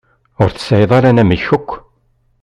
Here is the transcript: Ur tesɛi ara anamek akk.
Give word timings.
Ur 0.41 0.49
tesɛi 0.51 0.85
ara 0.97 1.07
anamek 1.11 1.43
akk. 1.57 1.69